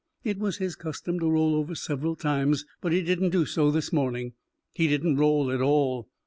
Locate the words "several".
1.75-2.15